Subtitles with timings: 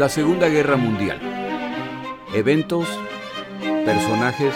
[0.00, 1.20] La Segunda Guerra Mundial.
[2.34, 2.88] Eventos,
[3.84, 4.54] personajes,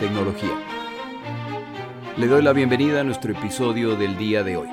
[0.00, 0.60] tecnología.
[2.16, 4.68] Le doy la bienvenida a nuestro episodio del día de hoy.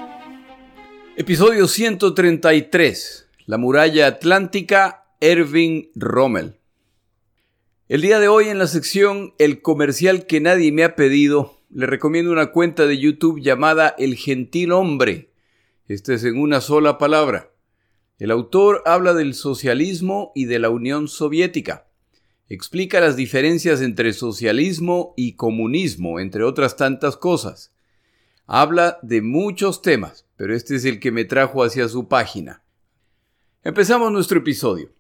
[1.16, 3.30] Episodio 133.
[3.46, 6.56] La muralla atlántica, Erwin Rommel.
[7.88, 11.86] El día de hoy en la sección El comercial que nadie me ha pedido, le
[11.86, 15.30] recomiendo una cuenta de YouTube llamada El Gentil Hombre.
[15.88, 17.53] Este es en una sola palabra.
[18.24, 21.90] El autor habla del socialismo y de la Unión Soviética.
[22.48, 27.74] Explica las diferencias entre socialismo y comunismo, entre otras tantas cosas.
[28.46, 32.64] Habla de muchos temas, pero este es el que me trajo hacia su página.
[33.62, 34.94] Empezamos nuestro episodio.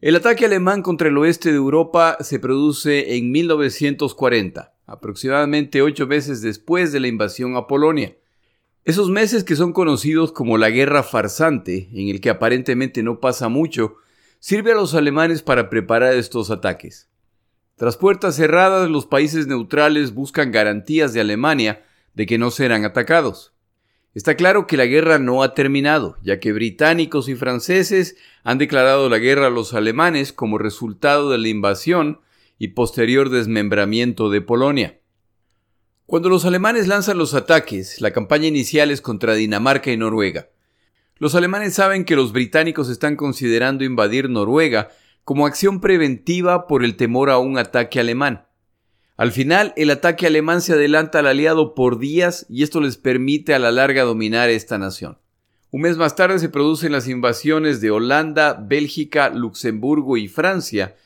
[0.00, 6.42] El ataque alemán contra el oeste de Europa se produce en 1940, aproximadamente ocho meses
[6.42, 8.16] después de la invasión a Polonia.
[8.84, 13.50] Esos meses que son conocidos como la Guerra Farsante, en el que aparentemente no pasa
[13.50, 13.96] mucho,
[14.38, 17.10] sirve a los alemanes para preparar estos ataques.
[17.76, 23.52] Tras puertas cerradas, los países neutrales buscan garantías de Alemania de que no serán atacados.
[24.14, 29.10] Está claro que la guerra no ha terminado, ya que británicos y franceses han declarado
[29.10, 32.20] la guerra a los alemanes como resultado de la invasión
[32.58, 34.99] y posterior desmembramiento de Polonia.
[36.10, 40.48] Cuando los alemanes lanzan los ataques, la campaña inicial es contra Dinamarca y Noruega.
[41.18, 44.88] Los alemanes saben que los británicos están considerando invadir Noruega
[45.22, 48.44] como acción preventiva por el temor a un ataque alemán.
[49.16, 53.54] Al final, el ataque alemán se adelanta al aliado por días y esto les permite
[53.54, 55.16] a la larga dominar esta nación.
[55.70, 60.96] Un mes más tarde se producen las invasiones de Holanda, Bélgica, Luxemburgo y Francia,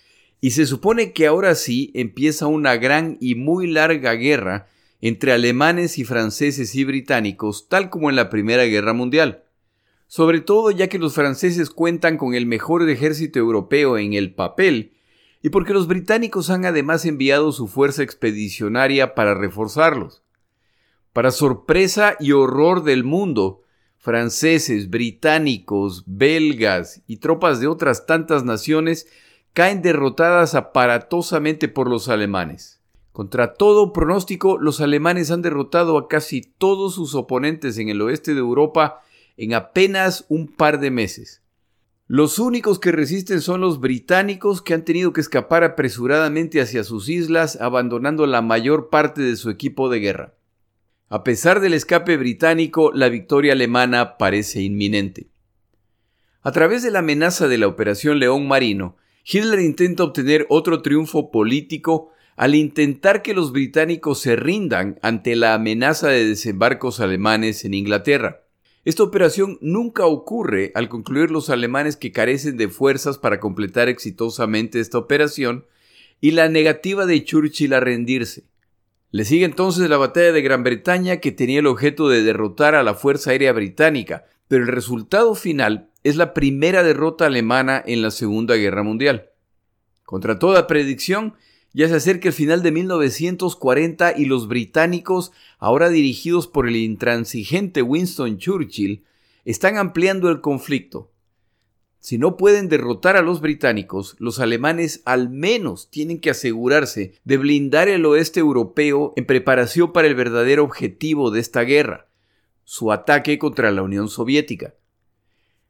[0.40, 4.68] y se supone que ahora sí empieza una gran y muy larga guerra
[5.06, 9.44] entre alemanes y franceses y británicos, tal como en la Primera Guerra Mundial.
[10.06, 14.94] Sobre todo ya que los franceses cuentan con el mejor ejército europeo en el papel,
[15.42, 20.22] y porque los británicos han además enviado su fuerza expedicionaria para reforzarlos.
[21.12, 23.60] Para sorpresa y horror del mundo,
[23.98, 29.06] franceses, británicos, belgas y tropas de otras tantas naciones
[29.52, 32.80] caen derrotadas aparatosamente por los alemanes.
[33.14, 38.34] Contra todo pronóstico, los alemanes han derrotado a casi todos sus oponentes en el oeste
[38.34, 39.02] de Europa
[39.36, 41.40] en apenas un par de meses.
[42.08, 47.08] Los únicos que resisten son los británicos que han tenido que escapar apresuradamente hacia sus
[47.08, 50.34] islas, abandonando la mayor parte de su equipo de guerra.
[51.08, 55.28] A pesar del escape británico, la victoria alemana parece inminente.
[56.42, 61.30] A través de la amenaza de la Operación León Marino, Hitler intenta obtener otro triunfo
[61.30, 67.74] político al intentar que los británicos se rindan ante la amenaza de desembarcos alemanes en
[67.74, 68.42] Inglaterra.
[68.84, 74.80] Esta operación nunca ocurre al concluir los alemanes que carecen de fuerzas para completar exitosamente
[74.80, 75.64] esta operación
[76.20, 78.44] y la negativa de Churchill a rendirse.
[79.10, 82.82] Le sigue entonces la batalla de Gran Bretaña que tenía el objeto de derrotar a
[82.82, 88.10] la Fuerza Aérea Británica, pero el resultado final es la primera derrota alemana en la
[88.10, 89.30] Segunda Guerra Mundial.
[90.04, 91.34] Contra toda predicción,
[91.74, 97.82] ya se acerca el final de 1940 y los británicos, ahora dirigidos por el intransigente
[97.82, 99.04] Winston Churchill,
[99.44, 101.10] están ampliando el conflicto.
[101.98, 107.38] Si no pueden derrotar a los británicos, los alemanes al menos tienen que asegurarse de
[107.38, 112.08] blindar el oeste europeo en preparación para el verdadero objetivo de esta guerra,
[112.62, 114.74] su ataque contra la Unión Soviética.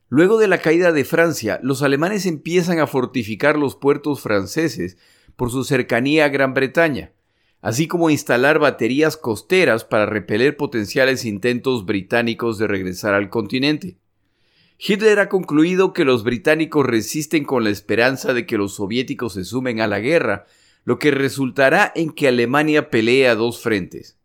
[0.09, 4.98] Luego de la caída de Francia, los alemanes empiezan a fortificar los puertos franceses
[5.37, 7.12] por su cercanía a Gran Bretaña,
[7.61, 13.97] así como instalar baterías costeras para repeler potenciales intentos británicos de regresar al continente.
[14.78, 19.44] Hitler ha concluido que los británicos resisten con la esperanza de que los soviéticos se
[19.44, 20.47] sumen a la guerra,
[20.84, 24.19] lo que resultará en que Alemania pelee a dos frentes.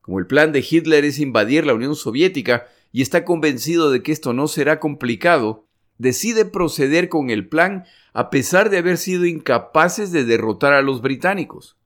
[0.00, 4.12] Como el plan de Hitler es invadir la Unión Soviética y está convencido de que
[4.12, 5.66] esto no será complicado,
[6.02, 11.00] decide proceder con el plan a pesar de haber sido incapaces de derrotar a los
[11.00, 11.76] británicos.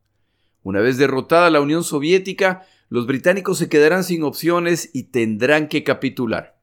[0.63, 5.85] Una vez derrotada la Unión Soviética, los británicos se quedarán sin opciones y tendrán que
[5.85, 6.57] capitular.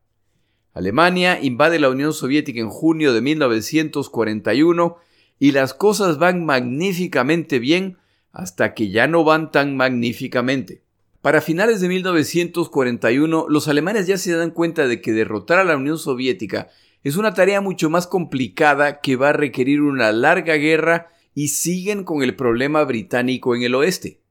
[0.73, 4.97] Alemania invade la Unión Soviética en junio de 1941
[5.38, 7.97] y las cosas van magníficamente bien
[8.31, 10.81] hasta que ya no van tan magníficamente.
[11.21, 15.77] Para finales de 1941, los alemanes ya se dan cuenta de que derrotar a la
[15.77, 16.69] Unión Soviética
[17.03, 22.03] es una tarea mucho más complicada que va a requerir una larga guerra y siguen
[22.03, 24.21] con el problema británico en el oeste.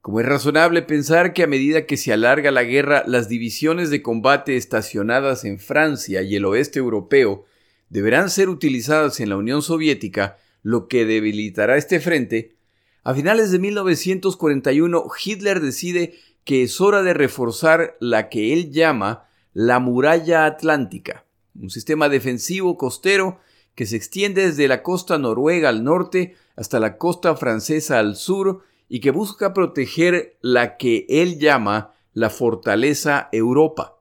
[0.00, 4.02] Como es razonable pensar que a medida que se alarga la guerra, las divisiones de
[4.02, 7.44] combate estacionadas en Francia y el oeste europeo
[7.88, 12.56] deberán ser utilizadas en la Unión Soviética, lo que debilitará este frente,
[13.02, 19.28] a finales de 1941 Hitler decide que es hora de reforzar la que él llama
[19.52, 21.25] la muralla atlántica,
[21.60, 23.38] un sistema defensivo costero
[23.74, 28.62] que se extiende desde la costa noruega al norte hasta la costa francesa al sur
[28.88, 33.98] y que busca proteger la que él llama la fortaleza Europa.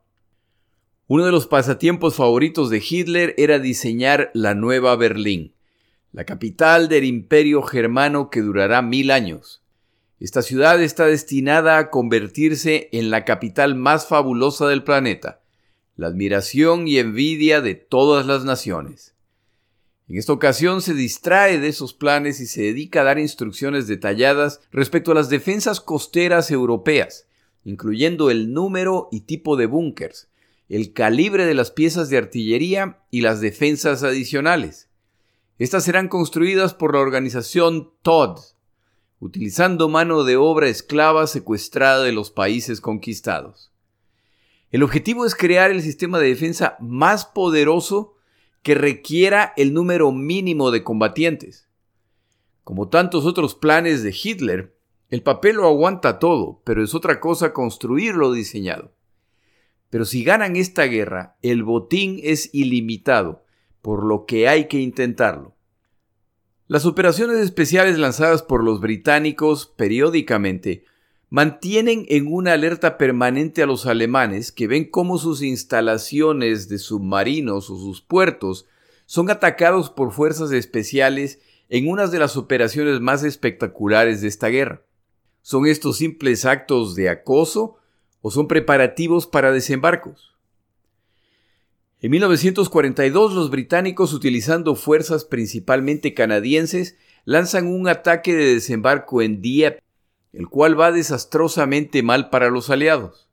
[1.08, 5.54] Uno de los pasatiempos favoritos de Hitler era diseñar la nueva Berlín,
[6.12, 9.62] la capital del imperio germano que durará mil años.
[10.20, 15.42] Esta ciudad está destinada a convertirse en la capital más fabulosa del planeta,
[15.96, 19.16] la admiración y envidia de todas las naciones.
[20.08, 24.62] En esta ocasión se distrae de esos planes y se dedica a dar instrucciones detalladas
[24.72, 27.28] respecto a las defensas costeras europeas,
[27.64, 30.30] incluyendo el número y tipo de búnkers,
[30.70, 34.90] el calibre de las piezas de artillería y las defensas adicionales.
[35.58, 38.40] Estas serán construidas por la organización Todd,
[39.20, 43.72] utilizando mano de obra esclava secuestrada de los países conquistados.
[44.72, 48.16] El objetivo es crear el sistema de defensa más poderoso
[48.62, 51.70] que requiera el número mínimo de combatientes.
[52.64, 54.76] Como tantos otros planes de Hitler,
[55.10, 58.92] el papel lo aguanta todo, pero es otra cosa construir lo diseñado.
[59.92, 63.46] Pero si ganan esta guerra, el botín es ilimitado,
[63.82, 65.56] por lo que hay que intentarlo.
[66.68, 70.86] Las operaciones especiales lanzadas por los británicos periódicamente
[71.30, 77.70] mantienen en una alerta permanente a los alemanes que ven cómo sus instalaciones de submarinos
[77.70, 78.66] o sus puertos
[79.06, 81.40] son atacados por fuerzas especiales
[81.70, 84.84] en una de las operaciones más espectaculares de esta guerra.
[85.42, 87.78] ¿Son estos simples actos de acoso
[88.22, 90.36] o son preparativos para desembarcos?
[92.02, 99.85] En 1942 los británicos, utilizando fuerzas principalmente canadienses, lanzan un ataque de desembarco en Dieppe
[100.36, 103.30] el cual va desastrosamente mal para los aliados.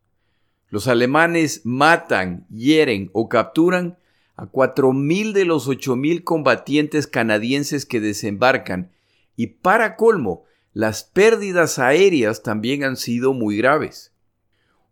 [0.68, 3.98] Los alemanes matan, hieren o capturan
[4.36, 8.92] a 4.000 de los 8.000 combatientes canadienses que desembarcan
[9.36, 14.12] y para colmo, las pérdidas aéreas también han sido muy graves.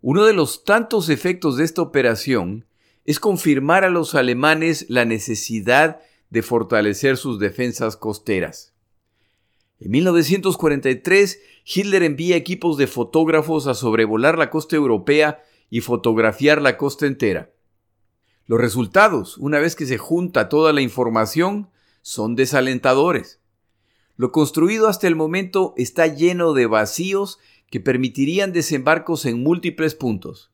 [0.02, 2.66] Uno de los tantos efectos de esta operación
[3.04, 8.69] es confirmar a los alemanes la necesidad de fortalecer sus defensas costeras.
[9.80, 16.76] En 1943, Hitler envía equipos de fotógrafos a sobrevolar la costa europea y fotografiar la
[16.76, 17.50] costa entera.
[18.46, 21.70] Los resultados, una vez que se junta toda la información,
[22.02, 23.40] son desalentadores.
[24.16, 27.38] Lo construido hasta el momento está lleno de vacíos
[27.70, 30.50] que permitirían desembarcos en múltiples puntos.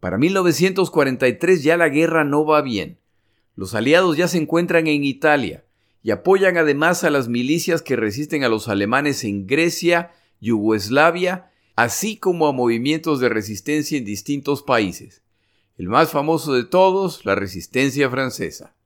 [0.00, 3.00] Para 1943 ya la guerra no va bien.
[3.54, 5.64] Los aliados ya se encuentran en Italia,
[6.04, 12.18] y apoyan además a las milicias que resisten a los alemanes en Grecia, Yugoslavia, así
[12.18, 15.22] como a movimientos de resistencia en distintos países.
[15.78, 18.76] El más famoso de todos, la resistencia francesa.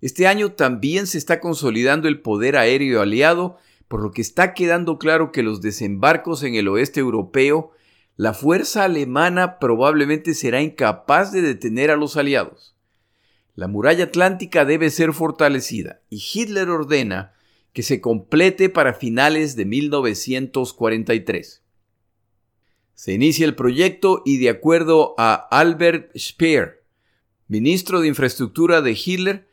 [0.00, 4.98] Este año también se está consolidando el poder aéreo aliado, por lo que está quedando
[4.98, 7.72] claro que los desembarcos en el oeste europeo,
[8.16, 12.71] la fuerza alemana probablemente será incapaz de detener a los aliados.
[13.54, 17.34] La muralla atlántica debe ser fortalecida y Hitler ordena
[17.74, 21.62] que se complete para finales de 1943.
[22.94, 26.82] Se inicia el proyecto y de acuerdo a Albert Speer,
[27.48, 29.48] ministro de Infraestructura de Hitler,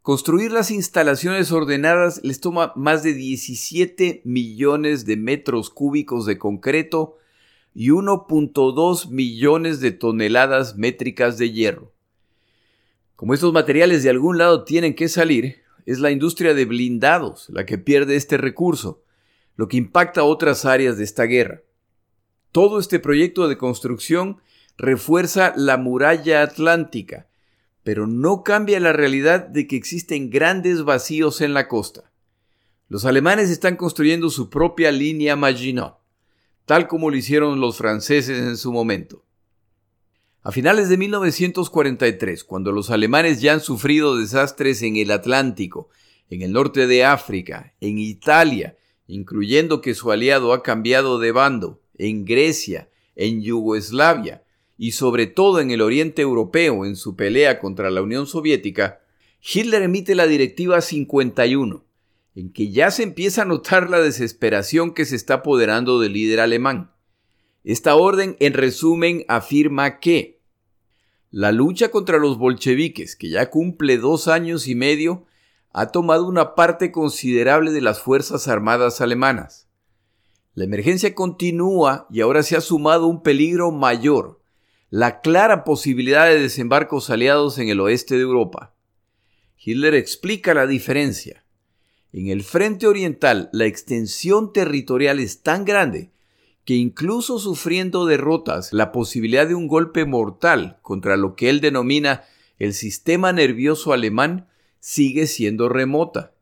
[0.00, 7.18] construir las instalaciones ordenadas les toma más de 17 millones de metros cúbicos de concreto
[7.74, 11.92] y 1.2 millones de toneladas métricas de hierro.
[13.16, 17.66] Como estos materiales de algún lado tienen que salir, es la industria de blindados la
[17.66, 19.02] que pierde este recurso,
[19.56, 21.62] lo que impacta otras áreas de esta guerra.
[22.52, 24.40] Todo este proyecto de construcción
[24.76, 27.28] refuerza la muralla atlántica,
[27.82, 32.10] pero no cambia la realidad de que existen grandes vacíos en la costa.
[32.88, 35.98] Los alemanes están construyendo su propia línea Maginot,
[36.66, 39.24] tal como lo hicieron los franceses en su momento.
[40.44, 45.88] A finales de 1943, cuando los alemanes ya han sufrido desastres en el Atlántico,
[46.30, 51.80] en el norte de África, en Italia, incluyendo que su aliado ha cambiado de bando,
[51.96, 54.42] en Grecia, en Yugoslavia
[54.76, 59.00] y sobre todo en el oriente europeo en su pelea contra la Unión Soviética,
[59.40, 61.84] Hitler emite la Directiva 51,
[62.34, 66.40] en que ya se empieza a notar la desesperación que se está apoderando del líder
[66.40, 66.91] alemán.
[67.64, 70.40] Esta orden, en resumen, afirma que
[71.30, 75.24] La lucha contra los bolcheviques, que ya cumple dos años y medio,
[75.70, 79.68] ha tomado una parte considerable de las Fuerzas Armadas alemanas.
[80.54, 84.42] La emergencia continúa y ahora se ha sumado un peligro mayor,
[84.90, 88.74] la clara posibilidad de desembarcos aliados en el oeste de Europa.
[89.56, 91.46] Hitler explica la diferencia.
[92.12, 96.10] En el frente oriental la extensión territorial es tan grande
[96.64, 102.22] que incluso sufriendo derrotas, la posibilidad de un golpe mortal contra lo que él denomina
[102.58, 106.34] el sistema nervioso alemán sigue siendo remota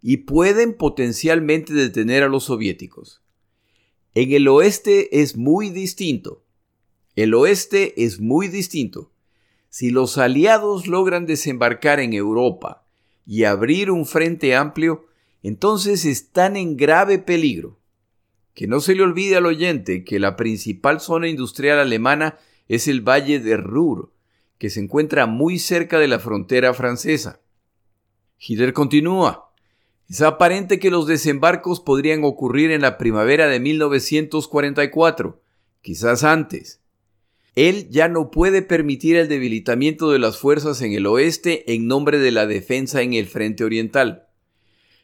[0.00, 3.22] y pueden potencialmente detener a los soviéticos.
[4.14, 6.44] En el oeste es muy distinto.
[7.16, 9.12] El oeste es muy distinto.
[9.68, 12.86] Si los aliados logran desembarcar en Europa
[13.26, 15.06] y abrir un frente amplio,
[15.42, 17.78] entonces están en grave peligro.
[18.56, 23.06] Que no se le olvide al oyente que la principal zona industrial alemana es el
[23.06, 24.10] Valle de Ruhr,
[24.56, 27.42] que se encuentra muy cerca de la frontera francesa.
[28.38, 29.52] Hitler continúa.
[30.08, 35.38] Es aparente que los desembarcos podrían ocurrir en la primavera de 1944,
[35.82, 36.80] quizás antes.
[37.56, 42.18] Él ya no puede permitir el debilitamiento de las fuerzas en el oeste en nombre
[42.18, 44.28] de la defensa en el frente oriental.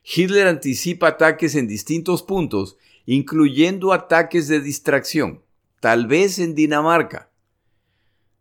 [0.04, 5.42] Hitler anticipa ataques en distintos puntos incluyendo ataques de distracción,
[5.80, 7.30] tal vez en Dinamarca.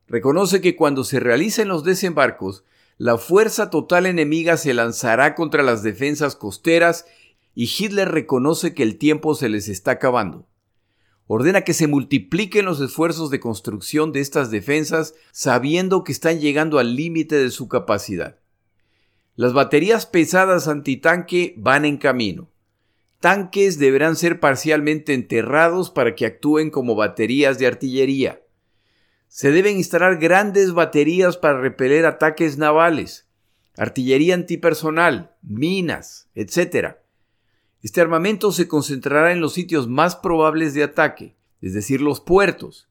[0.08, 2.64] Reconoce que cuando se realicen los desembarcos,
[2.98, 7.06] la fuerza total enemiga se lanzará contra las defensas costeras
[7.56, 10.48] y Hitler reconoce que el tiempo se les está acabando.
[11.26, 16.78] Ordena que se multipliquen los esfuerzos de construcción de estas defensas sabiendo que están llegando
[16.78, 18.38] al límite de su capacidad.
[19.36, 22.51] Las baterías pesadas antitanque van en camino
[23.22, 28.42] tanques deberán ser parcialmente enterrados para que actúen como baterías de artillería.
[29.30, 33.30] Se deben instalar grandes baterías para repeler ataques navales,
[33.78, 36.96] artillería antipersonal, minas, etc.
[37.82, 42.90] Este armamento se concentrará en los sitios más probables de ataque, es decir, los puertos.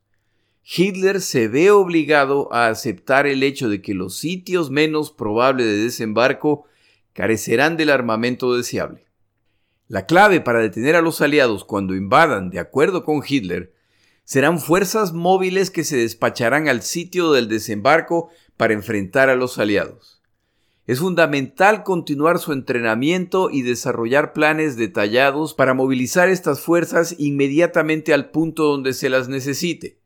[0.65, 5.77] Hitler se ve obligado a aceptar el hecho de que los sitios menos probables de
[5.77, 6.67] desembarco
[7.13, 9.10] carecerán del armamento deseable.
[9.91, 13.75] La clave para detener a los aliados cuando invadan, de acuerdo con Hitler,
[14.23, 20.23] serán fuerzas móviles que se despacharán al sitio del desembarco para enfrentar a los aliados.
[20.87, 28.31] Es fundamental continuar su entrenamiento y desarrollar planes detallados para movilizar estas fuerzas inmediatamente al
[28.31, 29.99] punto donde se las necesite.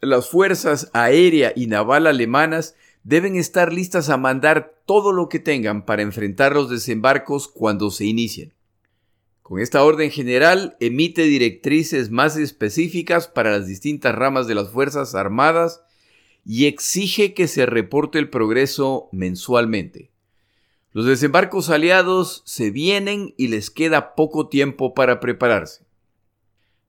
[0.00, 2.74] Las fuerzas aérea y naval alemanas
[3.04, 8.06] deben estar listas a mandar todo lo que tengan para enfrentar los desembarcos cuando se
[8.06, 8.54] inicien.
[9.50, 15.16] Con esta orden general emite directrices más específicas para las distintas ramas de las Fuerzas
[15.16, 15.82] Armadas
[16.46, 20.12] y exige que se reporte el progreso mensualmente.
[20.92, 25.84] Los desembarcos aliados se vienen y les queda poco tiempo para prepararse.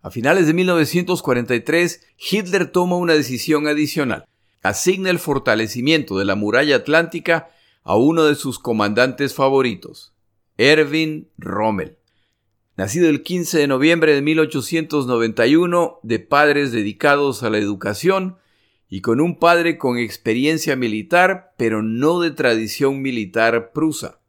[0.04, 4.26] A finales de 1943, Hitler toma una decisión adicional.
[4.62, 7.50] Asigna el fortalecimiento de la muralla atlántica
[7.82, 10.14] a uno de sus comandantes favoritos,
[10.58, 11.98] Erwin Rommel.
[12.82, 18.38] Nacido el 15 de noviembre de 1891 de padres dedicados a la educación
[18.90, 24.20] y con un padre con experiencia militar, pero no de tradición militar prusa.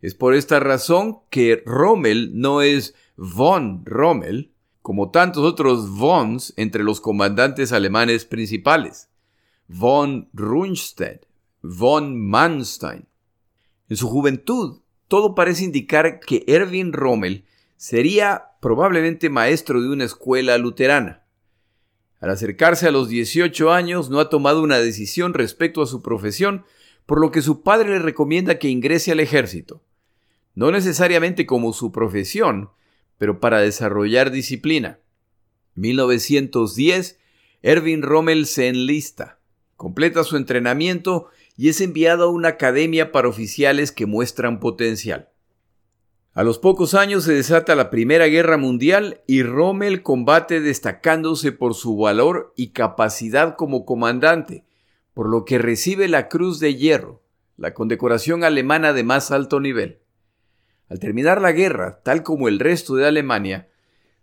[0.00, 6.84] Es por esta razón que Rommel no es von Rommel, como tantos otros vons entre
[6.84, 9.10] los comandantes alemanes principales.
[9.66, 11.26] Von Rundstedt,
[11.60, 13.08] von Manstein.
[13.88, 14.78] En su juventud,
[15.08, 17.46] todo parece indicar que Erwin Rommel
[17.80, 21.24] sería probablemente maestro de una escuela luterana.
[22.20, 26.66] Al acercarse a los 18 años no ha tomado una decisión respecto a su profesión,
[27.06, 29.82] por lo que su padre le recomienda que ingrese al ejército.
[30.54, 32.68] No necesariamente como su profesión,
[33.16, 34.98] pero para desarrollar disciplina.
[35.76, 37.18] 1910,
[37.62, 39.38] Erwin Rommel se enlista,
[39.76, 45.29] completa su entrenamiento y es enviado a una academia para oficiales que muestran potencial.
[46.32, 51.74] A los pocos años se desata la Primera Guerra Mundial y Rommel combate destacándose por
[51.74, 54.64] su valor y capacidad como comandante,
[55.12, 57.20] por lo que recibe la Cruz de Hierro,
[57.56, 60.02] la condecoración alemana de más alto nivel.
[60.88, 63.68] Al terminar la guerra, tal como el resto de Alemania,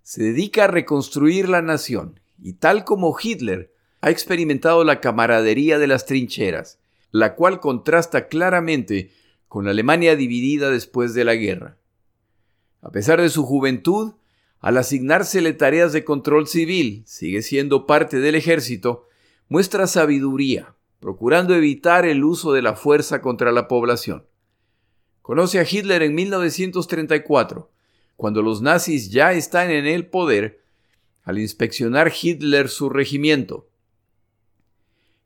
[0.02, 5.88] se dedica a reconstruir la nación y tal como Hitler ha experimentado la camaradería de
[5.88, 6.80] las trincheras,
[7.12, 9.12] la cual contrasta claramente
[9.50, 11.78] con la Alemania dividida después de la guerra.
[12.82, 14.14] A pesar de su juventud,
[14.60, 19.08] al asignársele tareas de control civil, sigue siendo parte del ejército,
[19.50, 24.26] muestra sabiduría, procurando evitar el uso de la fuerza contra la población.
[25.22, 27.70] Conoce a Hitler en 1934,
[28.16, 30.64] cuando los nazis ya están en el poder,
[31.24, 33.68] al inspeccionar Hitler su regimiento.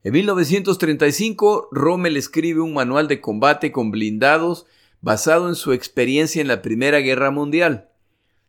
[0.04, 4.66] En 1935, Rommel escribe un manual de combate con blindados
[5.02, 7.90] basado en su experiencia en la Primera Guerra Mundial.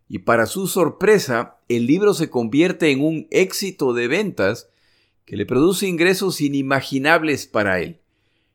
[0.09, 4.69] Y para su sorpresa, el libro se convierte en un éxito de ventas
[5.25, 8.01] que le produce ingresos inimaginables para él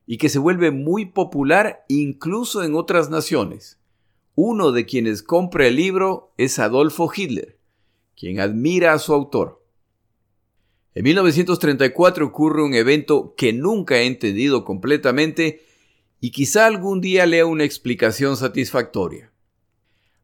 [0.05, 3.79] y que se vuelve muy popular incluso en otras naciones.
[4.35, 7.57] Uno de quienes compra el libro es Adolfo Hitler,
[8.15, 9.65] quien admira a su autor.
[10.93, 15.66] En 1934 ocurre un evento que nunca he entendido completamente
[16.19, 19.31] y quizá algún día lea una explicación satisfactoria.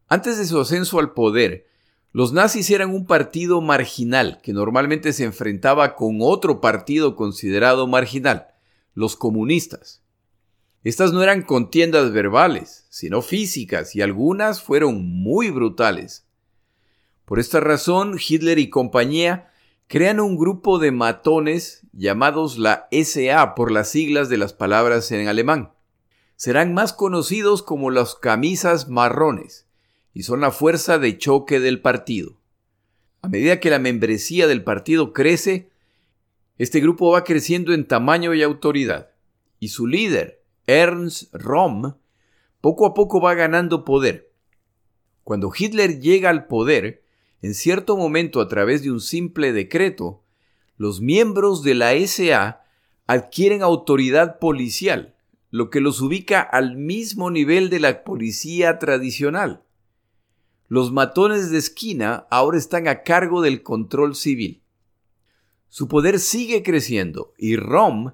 [0.07, 1.67] Antes de su ascenso al poder,
[2.11, 8.47] los nazis eran un partido marginal que normalmente se enfrentaba con otro partido considerado marginal,
[8.93, 10.03] los comunistas.
[10.83, 16.27] Estas no eran contiendas verbales, sino físicas, y algunas fueron muy brutales.
[17.25, 19.49] Por esta razón, Hitler y compañía
[19.87, 25.27] crean un grupo de matones llamados la SA por las siglas de las palabras en
[25.27, 25.71] alemán.
[26.43, 29.65] Serán más conocidos como las camisas marrones,
[30.13, 32.37] y son la fuerza de choque del partido.
[33.21, 35.69] A medida que la membresía del partido crece,
[36.57, 39.11] este grupo va creciendo en tamaño y autoridad,
[39.61, 41.95] y su líder, Ernst Röhm,
[42.59, 44.29] poco a poco va ganando poder.
[45.23, 47.05] Cuando Hitler llega al poder,
[47.41, 50.25] en cierto momento a través de un simple decreto,
[50.75, 52.65] los miembros de la SA
[53.07, 55.13] adquieren autoridad policial,
[55.53, 59.61] lo que los ubica al mismo nivel de la policía tradicional.
[60.67, 64.63] Los matones de esquina ahora están a cargo del control civil.
[65.69, 68.13] Su poder sigue creciendo y Rom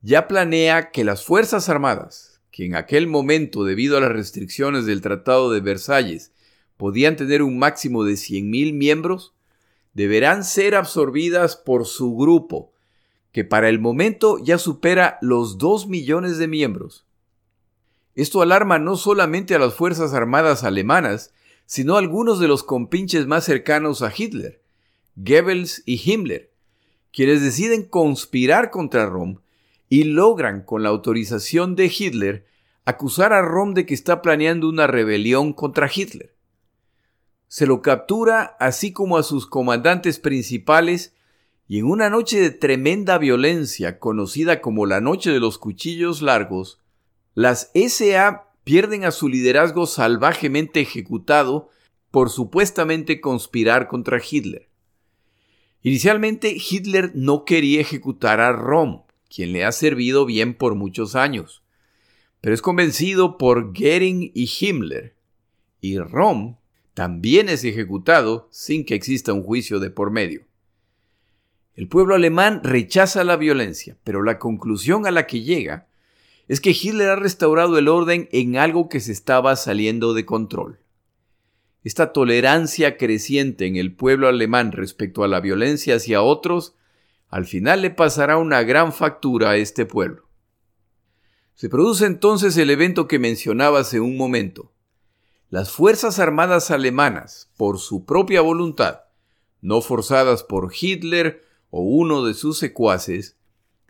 [0.00, 5.02] ya planea que las Fuerzas Armadas, que en aquel momento, debido a las restricciones del
[5.02, 6.32] Tratado de Versalles,
[6.76, 9.34] podían tener un máximo de 100.000 miembros,
[9.94, 12.71] deberán ser absorbidas por su grupo,
[13.32, 17.06] que para el momento ya supera los 2 millones de miembros.
[18.14, 21.32] Esto alarma no solamente a las Fuerzas Armadas alemanas,
[21.64, 24.60] sino a algunos de los compinches más cercanos a Hitler,
[25.16, 26.52] Goebbels y Himmler,
[27.10, 29.38] quienes deciden conspirar contra Rom
[29.88, 32.46] y logran, con la autorización de Hitler,
[32.84, 36.34] acusar a Rom de que está planeando una rebelión contra Hitler.
[37.48, 41.14] Se lo captura así como a sus comandantes principales
[41.72, 46.82] y en una noche de tremenda violencia conocida como la Noche de los Cuchillos Largos,
[47.32, 51.70] las SA pierden a su liderazgo salvajemente ejecutado
[52.10, 54.68] por supuestamente conspirar contra Hitler.
[55.80, 59.04] Inicialmente Hitler no quería ejecutar a Rom,
[59.34, 61.62] quien le ha servido bien por muchos años,
[62.42, 65.16] pero es convencido por Goering y Himmler,
[65.80, 66.56] y Rom
[66.92, 70.51] también es ejecutado sin que exista un juicio de por medio.
[71.74, 75.88] El pueblo alemán rechaza la violencia, pero la conclusión a la que llega
[76.48, 80.80] es que Hitler ha restaurado el orden en algo que se estaba saliendo de control.
[81.82, 86.76] Esta tolerancia creciente en el pueblo alemán respecto a la violencia hacia otros
[87.28, 90.28] al final le pasará una gran factura a este pueblo.
[91.54, 94.74] Se produce entonces el evento que mencionaba hace un momento.
[95.48, 99.04] Las Fuerzas Armadas alemanas, por su propia voluntad,
[99.62, 103.36] no forzadas por Hitler o uno de sus secuaces,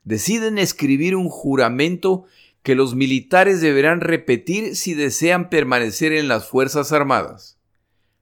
[0.04, 2.24] deciden escribir un juramento
[2.62, 7.58] que los militares deberán repetir si desean permanecer en las Fuerzas Armadas.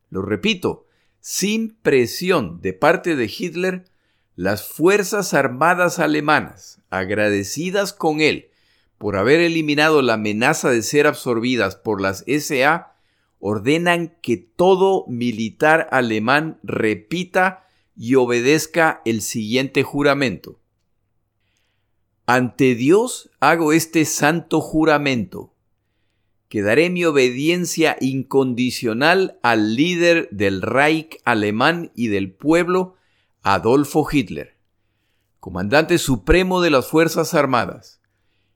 [0.09, 0.87] Lo repito,
[1.21, 3.85] sin presión de parte de Hitler,
[4.35, 8.49] las Fuerzas Armadas alemanas, agradecidas con él
[8.97, 12.95] por haber eliminado la amenaza de ser absorbidas por las SA,
[13.41, 20.59] ordenan que todo militar alemán repita y obedezca el siguiente juramento.
[22.27, 25.53] Ante Dios hago este santo juramento,
[26.49, 32.97] que daré mi obediencia incondicional al líder del Reich alemán y del pueblo,
[33.43, 34.57] Adolfo Hitler,
[35.39, 38.01] comandante supremo de las Fuerzas Armadas,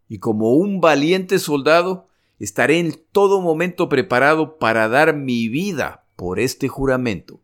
[0.08, 6.40] y como un valiente soldado estaré en todo momento preparado para dar mi vida por
[6.40, 7.40] este juramento.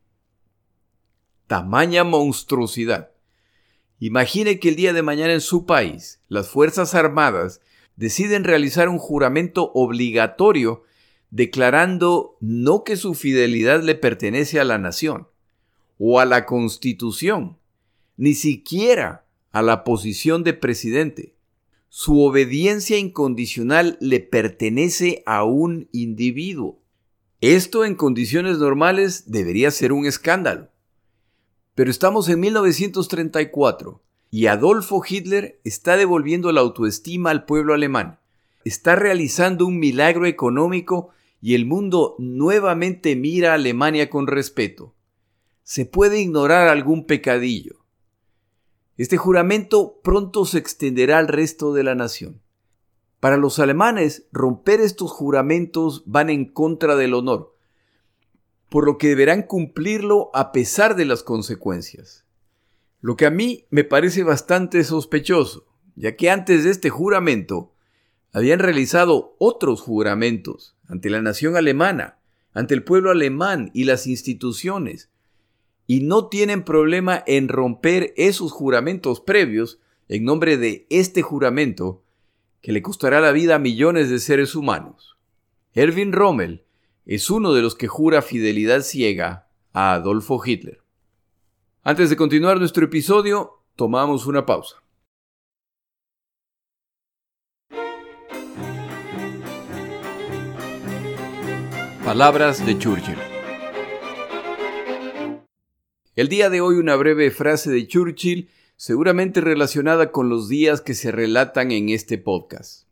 [1.50, 3.10] Tamaña monstruosidad.
[3.98, 7.60] Imagine que el día de mañana en su país las Fuerzas Armadas
[7.96, 10.84] deciden realizar un juramento obligatorio
[11.32, 15.26] declarando no que su fidelidad le pertenece a la nación,
[15.98, 17.58] o a la constitución,
[18.16, 21.34] ni siquiera a la posición de presidente,
[21.88, 26.80] su obediencia incondicional le pertenece a un individuo.
[27.40, 30.70] Esto en condiciones normales debería ser un escándalo.
[31.80, 38.18] Pero estamos en 1934 y Adolfo Hitler está devolviendo la autoestima al pueblo alemán.
[38.66, 41.08] Está realizando un milagro económico
[41.40, 44.94] y el mundo nuevamente mira a Alemania con respeto.
[45.62, 47.76] Se puede ignorar algún pecadillo.
[48.98, 52.42] Este juramento pronto se extenderá al resto de la nación.
[53.20, 57.49] Para los alemanes, romper estos juramentos van en contra del honor,
[58.70, 62.24] por lo que deberán cumplirlo a pesar de las consecuencias.
[63.02, 67.74] Lo que a mí me parece bastante sospechoso, ya que antes de este juramento
[68.32, 72.20] habían realizado otros juramentos ante la nación alemana,
[72.52, 75.10] ante el pueblo alemán y las instituciones,
[75.88, 82.04] y no tienen problema en romper esos juramentos previos en nombre de este juramento
[82.60, 85.16] que le costará la vida a millones de seres humanos.
[85.74, 86.64] Erwin Rommel
[87.04, 90.82] es uno de los que jura fidelidad ciega a Adolfo Hitler.
[91.82, 94.76] Antes de continuar nuestro episodio, tomamos una pausa.
[102.04, 103.18] Palabras de Churchill.
[106.16, 110.94] El día de hoy una breve frase de Churchill, seguramente relacionada con los días que
[110.94, 112.89] se relatan en este podcast.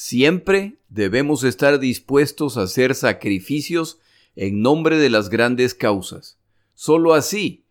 [0.00, 3.98] Siempre debemos estar dispuestos a hacer sacrificios
[4.36, 6.38] en nombre de las grandes causas.
[6.74, 7.64] Solo así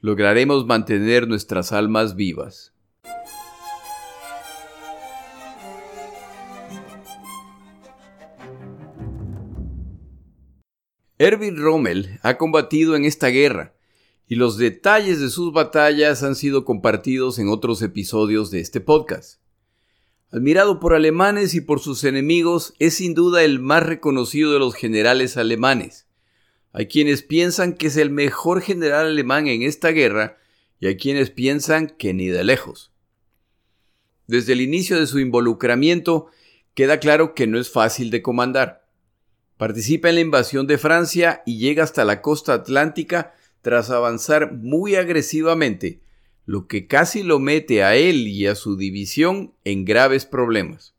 [0.00, 2.74] lograremos mantener nuestras almas vivas.
[11.16, 13.74] Erwin Rommel ha combatido en esta guerra
[14.26, 19.39] y los detalles de sus batallas han sido compartidos en otros episodios de este podcast.
[20.32, 24.74] Admirado por alemanes y por sus enemigos, es sin duda el más reconocido de los
[24.74, 26.06] generales alemanes.
[26.72, 30.38] Hay quienes piensan que es el mejor general alemán en esta guerra
[30.78, 32.92] y hay quienes piensan que ni de lejos.
[34.28, 36.28] Desde el inicio de su involucramiento
[36.74, 38.86] queda claro que no es fácil de comandar.
[39.56, 44.94] Participa en la invasión de Francia y llega hasta la costa atlántica tras avanzar muy
[44.94, 46.00] agresivamente
[46.50, 50.96] lo que casi lo mete a él y a su división en graves problemas.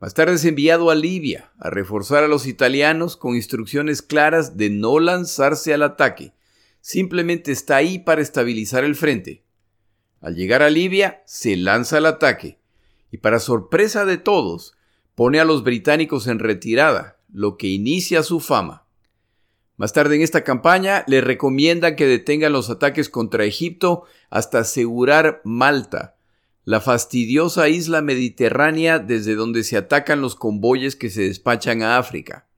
[0.00, 4.68] Más tarde es enviado a Libia a reforzar a los italianos con instrucciones claras de
[4.68, 6.32] no lanzarse al ataque,
[6.80, 9.44] simplemente está ahí para estabilizar el frente.
[10.20, 12.58] Al llegar a Libia, se lanza al ataque,
[13.12, 14.76] y para sorpresa de todos,
[15.14, 18.85] pone a los británicos en retirada, lo que inicia su fama.
[19.76, 25.42] Más tarde en esta campaña le recomienda que detengan los ataques contra Egipto hasta asegurar
[25.44, 26.16] Malta,
[26.64, 32.48] la fastidiosa isla mediterránea desde donde se atacan los convoyes que se despachan a África.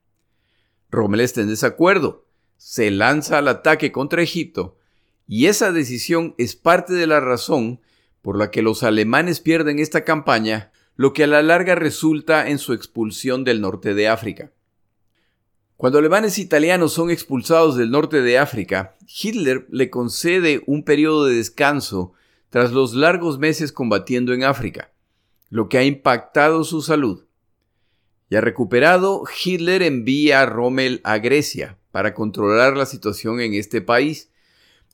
[0.91, 2.25] Rommel está en desacuerdo,
[2.57, 4.79] se lanza al ataque contra Egipto,
[5.27, 7.81] y esa decisión es parte de la razón
[8.23, 12.59] por la que los alemanes pierden esta campaña, lo que a la larga resulta en
[12.59, 14.53] su expulsión del norte de África.
[15.79, 21.27] Cuando alemanes e italianos son expulsados del norte de África, Hitler le concede un periodo
[21.27, 22.15] de descanso
[22.51, 24.91] tras los largos meses combatiendo en África,
[25.51, 27.27] lo que ha impactado su salud.
[28.29, 34.33] Ya recuperado, Hitler envía a Rommel a Grecia para controlar la situación en este país,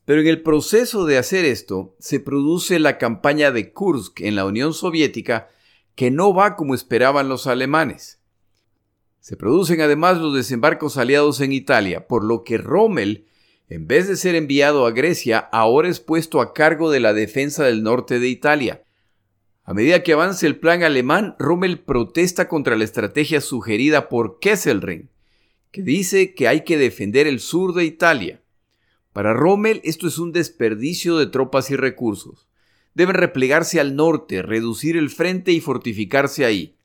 [0.05, 4.45] pero en el proceso de hacer esto se produce la campaña de Kursk en la
[4.45, 5.49] Unión Soviética
[5.95, 8.21] que no va como esperaban los alemanes.
[9.25, 13.25] Se producen además los desembarcos aliados en Italia, por lo que Rommel,
[13.71, 17.65] en vez de ser enviado a Grecia, ahora es puesto a cargo de la defensa
[17.65, 18.85] del norte de Italia.
[19.63, 25.09] A medida que avanza el plan alemán, Rommel protesta contra la estrategia sugerida por Kesselring,
[25.71, 28.43] que dice que hay que defender el sur de Italia.
[29.15, 32.47] Para Rommel esto es un desperdicio de tropas y recursos.
[32.93, 36.77] Deben replegarse al norte, reducir el frente y fortificarse ahí.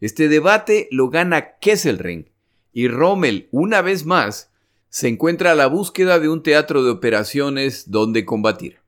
[0.00, 2.30] Este debate lo gana Kesselring
[2.72, 4.50] y Rommel, una vez más,
[4.88, 8.78] se encuentra a la búsqueda de un teatro de operaciones donde combatir.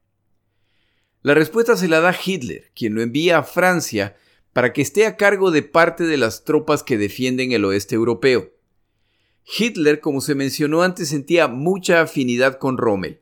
[1.22, 4.16] La respuesta se la da Hitler, quien lo envía a Francia
[4.52, 8.52] para que esté a cargo de parte de las tropas que defienden el oeste europeo.
[9.44, 13.20] Hitler, como se mencionó antes, sentía mucha afinidad con Rommel,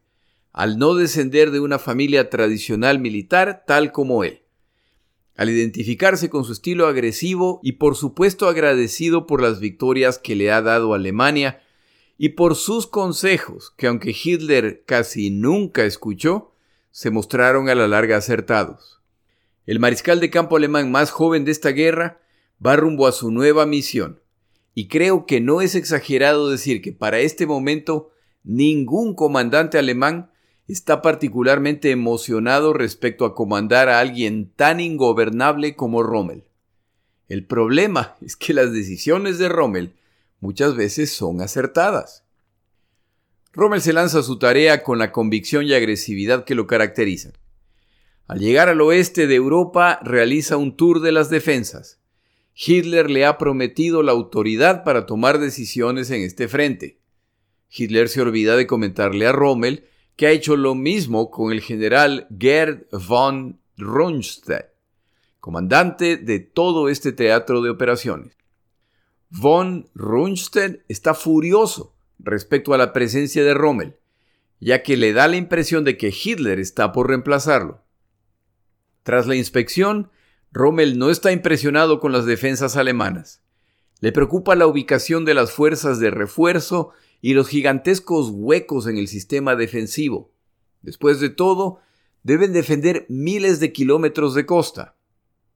[0.52, 4.43] al no descender de una familia tradicional militar tal como él
[5.36, 10.52] al identificarse con su estilo agresivo y por supuesto agradecido por las victorias que le
[10.52, 11.60] ha dado Alemania
[12.16, 16.52] y por sus consejos que aunque Hitler casi nunca escuchó,
[16.90, 19.00] se mostraron a la larga acertados.
[19.66, 22.20] El mariscal de campo alemán más joven de esta guerra
[22.64, 24.20] va rumbo a su nueva misión,
[24.74, 28.10] y creo que no es exagerado decir que para este momento
[28.44, 30.30] ningún comandante alemán
[30.66, 36.44] está particularmente emocionado respecto a comandar a alguien tan ingobernable como Rommel.
[37.28, 39.94] El problema es que las decisiones de Rommel
[40.40, 42.24] muchas veces son acertadas.
[43.52, 47.32] Rommel se lanza a su tarea con la convicción y agresividad que lo caracterizan.
[48.26, 52.00] Al llegar al oeste de Europa realiza un tour de las defensas.
[52.54, 56.98] Hitler le ha prometido la autoridad para tomar decisiones en este frente.
[57.70, 59.84] Hitler se olvida de comentarle a Rommel
[60.16, 64.70] que ha hecho lo mismo con el general Gerd von Rundstedt,
[65.40, 68.36] comandante de todo este teatro de operaciones.
[69.30, 73.96] Von Rundstedt está furioso respecto a la presencia de Rommel,
[74.60, 77.82] ya que le da la impresión de que Hitler está por reemplazarlo.
[79.02, 80.10] Tras la inspección,
[80.52, 83.42] Rommel no está impresionado con las defensas alemanas.
[84.00, 86.92] Le preocupa la ubicación de las fuerzas de refuerzo
[87.24, 90.30] y los gigantescos huecos en el sistema defensivo.
[90.82, 91.78] Después de todo,
[92.22, 94.94] deben defender miles de kilómetros de costa.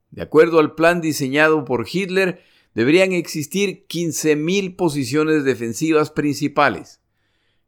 [0.09, 2.41] De acuerdo al plan diseñado por Hitler,
[2.73, 7.01] deberían existir 15.000 posiciones defensivas principales,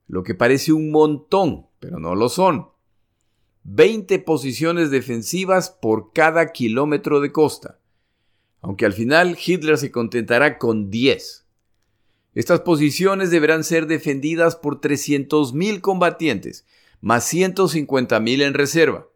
[0.07, 2.69] lo que parece un montón, pero no lo son.
[3.65, 7.77] 20 posiciones defensivas por cada kilómetro de costa,
[8.61, 11.40] aunque al final Hitler se contentará con 10.
[12.33, 16.65] Estas posiciones deberán ser defendidas por 300.000 combatientes,
[17.01, 19.07] más 150.000 en reserva.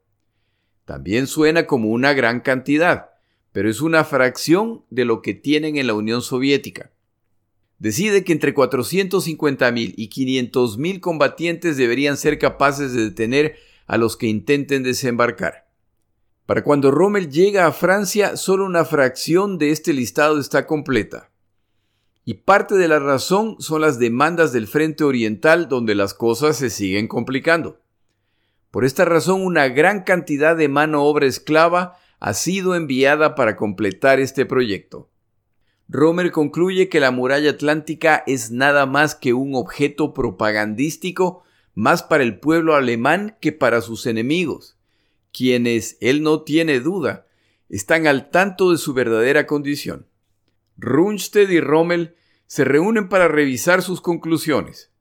[0.84, 3.12] También suena como una gran cantidad,
[3.54, 6.92] pero es una fracción de lo que tienen en la Unión Soviética.
[7.80, 13.56] Decide que entre 450.000 y 500.000 combatientes deberían ser capaces de detener
[13.88, 15.68] a los que intenten desembarcar.
[16.46, 21.32] Para cuando Rommel llega a Francia, solo una fracción de este listado está completa.
[22.28, 26.72] Y parte de la razón son las demandas del Frente Oriental donde las cosas se
[26.72, 27.80] siguen complicando.
[28.72, 34.20] Por esta razón, una gran cantidad de mano obra esclava ha sido enviada para completar
[34.20, 35.08] este proyecto.
[35.88, 41.44] Romer concluye que la muralla atlántica es nada más que un objeto propagandístico
[41.76, 44.78] más para el pueblo alemán que para sus enemigos,
[45.32, 47.28] quienes, él no tiene duda,
[47.70, 50.08] están al tanto de su verdadera condición.
[50.78, 52.16] Rundstedt y Rommel
[52.48, 54.92] se reúnen para revisar sus conclusiones.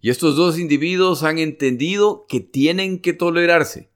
[0.00, 3.90] Y estos dos individuos han entendido que tienen que tolerarse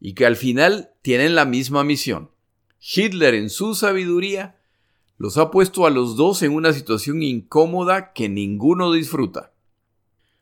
[0.00, 2.30] y que al final tienen la misma misión.
[2.80, 4.56] Hitler en su sabiduría
[5.16, 9.52] los ha puesto a los dos en una situación incómoda que ninguno disfruta.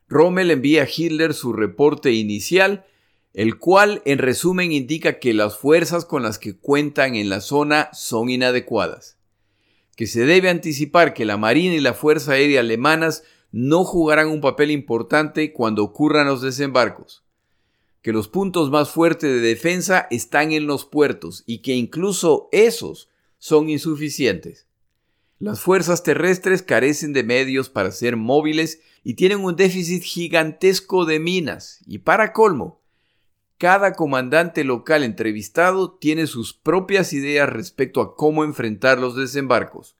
[0.07, 2.85] Rommel envía a Hitler su reporte inicial,
[3.33, 7.89] el cual en resumen indica que las fuerzas con las que cuentan en la zona
[7.93, 9.17] son inadecuadas
[9.95, 14.41] que se debe anticipar que la Marina y la Fuerza Aérea alemanas no jugarán un
[14.41, 17.23] papel importante cuando ocurran los desembarcos,
[18.01, 23.09] que los puntos más fuertes de defensa están en los puertos y que incluso esos
[23.37, 24.67] son insuficientes.
[25.37, 31.19] Las fuerzas terrestres carecen de medios para ser móviles y tienen un déficit gigantesco de
[31.19, 32.82] minas, y para colmo,
[33.63, 39.95] cada comandante local entrevistado tiene sus propias ideas respecto a cómo enfrentar los desembarcos.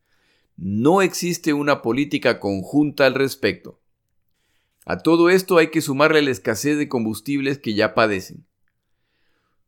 [0.57, 3.79] No existe una política conjunta al respecto.
[4.83, 8.45] A todo esto hay que sumarle la escasez de combustibles que ya padecen.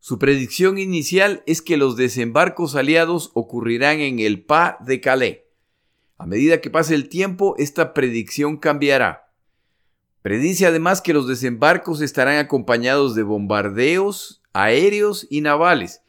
[0.01, 5.37] Su predicción inicial es que los desembarcos aliados ocurrirán en el PA de Calais.
[6.17, 9.24] A medida que pase el tiempo, esta predicción cambiará.
[10.25, 16.01] Predice además que los desembarcos estarán acompañados de bombardeos aéreos y navales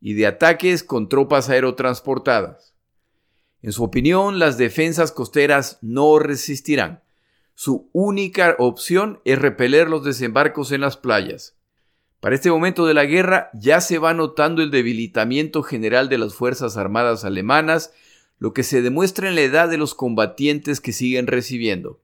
[0.00, 2.72] y de ataques con tropas aerotransportadas.
[3.62, 7.02] En su opinión, las defensas costeras no resistirán.
[7.56, 11.56] Su única opción es repeler los desembarcos en las playas.
[12.20, 16.36] Para este momento de la guerra ya se va notando el debilitamiento general de las
[16.36, 17.92] Fuerzas Armadas alemanas,
[18.38, 22.03] lo que se demuestra en la edad de los combatientes que siguen recibiendo.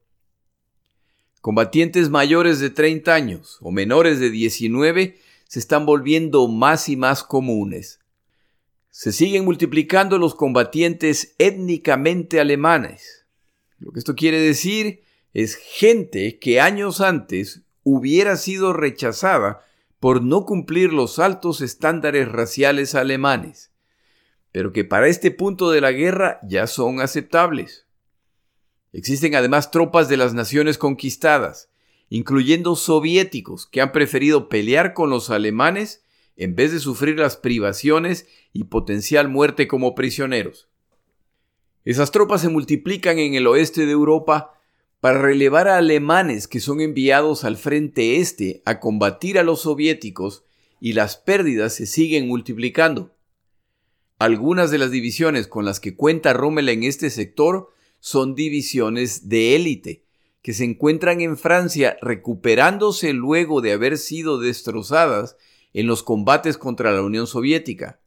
[1.41, 7.25] Combatientes mayores de 30 años o menores de 19 se están volviendo más y más
[7.25, 8.01] comunes.
[8.91, 13.27] Se siguen multiplicando los combatientes étnicamente alemanes.
[13.79, 19.65] Lo que esto quiere decir es gente que años antes hubiera sido rechazada
[19.99, 23.71] por no cumplir los altos estándares raciales alemanes,
[24.53, 27.87] pero que para este punto de la guerra ya son aceptables.
[28.93, 31.71] Existen además tropas de las naciones conquistadas,
[32.09, 36.03] incluyendo soviéticos, que han preferido pelear con los alemanes
[36.37, 40.69] en vez de sufrir las privaciones y potencial muerte como prisioneros.
[41.85, 44.55] Esas tropas se multiplican en el oeste de Europa
[45.01, 50.45] para relevar a alemanes que son enviados al frente este a combatir a los soviéticos
[50.81, 53.15] y las pérdidas se siguen multiplicando.
[54.19, 59.55] Algunas de las divisiones con las que cuenta Rommel en este sector son divisiones de
[59.55, 60.05] élite,
[60.43, 65.37] que se encuentran en Francia recuperándose luego de haber sido destrozadas
[65.75, 68.01] en los combates contra la Unión Soviética.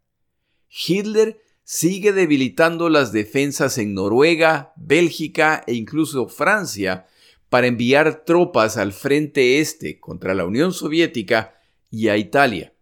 [0.69, 7.05] Hitler sigue debilitando las defensas en Noruega, Bélgica e incluso Francia
[7.49, 11.55] para enviar tropas al frente este contra la Unión Soviética
[11.91, 12.73] y a Italia.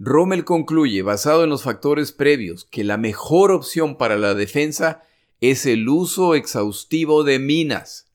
[0.00, 5.02] Rommel concluye, basado en los factores previos, que la mejor opción para la defensa
[5.40, 8.08] es el uso exhaustivo de minas.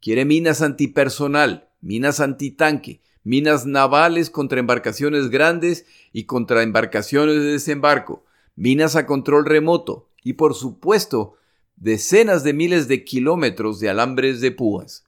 [0.00, 8.24] Quiere minas antipersonal, minas antitanque, minas navales contra embarcaciones grandes y contra embarcaciones de desembarco,
[8.56, 11.36] minas a control remoto y por supuesto
[11.76, 15.04] decenas de miles de kilómetros de alambres de púas.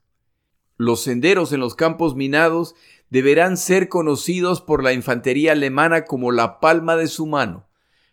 [0.77, 2.75] Los senderos en los campos minados
[3.11, 7.67] deberán ser conocidos por la infantería alemana como la palma de su mano,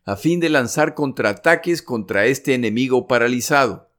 [0.08, 3.92] a fin de lanzar contraataques contra este enemigo paralizado.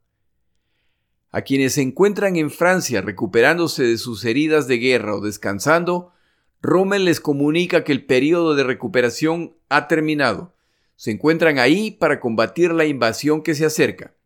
[1.31, 6.11] A quienes se encuentran en Francia recuperándose de sus heridas de guerra o descansando,
[6.61, 10.59] Rommel les comunica que el periodo de recuperación ha terminado
[10.99, 14.16] se encuentran ahí para combatir la invasión que se acerca.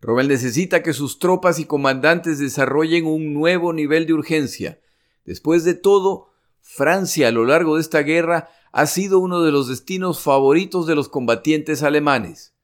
[0.00, 4.80] Rommel necesita que sus tropas y comandantes desarrollen un nuevo nivel de urgencia.
[5.24, 9.68] Después de todo, Francia a lo largo de esta guerra ha sido uno de los
[9.68, 12.54] destinos favoritos de los combatientes alemanes.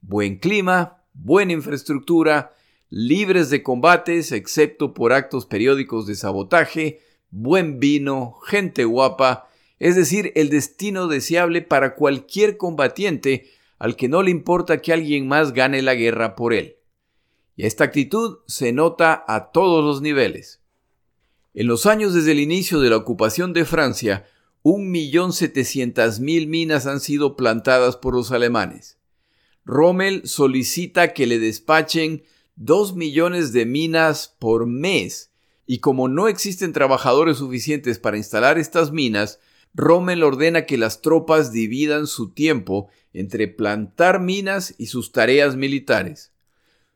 [0.00, 2.54] Buen clima, buena infraestructura,
[2.90, 9.48] libres de combates excepto por actos periódicos de sabotaje, buen vino, gente guapa
[9.82, 15.26] es decir, el destino deseable para cualquier combatiente al que no le importa que alguien
[15.26, 16.76] más gane la guerra por él.
[17.56, 20.61] Y esta actitud se nota a todos los niveles.
[21.54, 24.24] En los años desde el inicio de la ocupación de Francia,
[24.64, 28.98] 1.700.000 minas han sido plantadas por los alemanes.
[29.66, 32.22] Rommel solicita que le despachen
[32.56, 35.30] 2 millones de minas por mes,
[35.66, 39.38] y como no existen trabajadores suficientes para instalar estas minas,
[39.74, 46.31] Rommel ordena que las tropas dividan su tiempo entre plantar minas y sus tareas militares.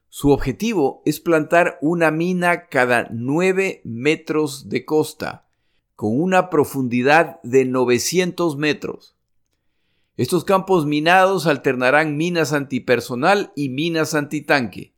[0.08, 5.46] Su objetivo es plantar una mina cada 9 metros de costa,
[5.94, 9.16] con una profundidad de 900 metros.
[10.16, 14.94] Estos campos minados alternarán minas antipersonal y minas antitanque.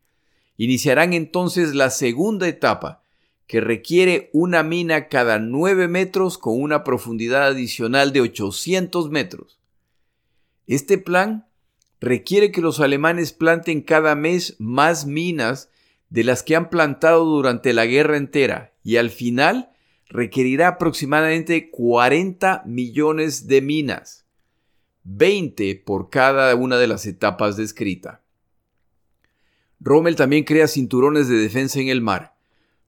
[0.56, 3.02] Iniciarán entonces la segunda etapa,
[3.48, 9.58] que requiere una mina cada 9 metros con una profundidad adicional de 800 metros.
[10.66, 11.47] Este plan
[12.00, 15.70] requiere que los alemanes planten cada mes más minas
[16.10, 19.70] de las que han plantado durante la guerra entera y al final
[20.08, 24.26] requerirá aproximadamente 40 millones de minas,
[25.04, 28.20] 20 por cada una de las etapas descritas.
[29.80, 32.38] Rommel también crea cinturones de defensa en el mar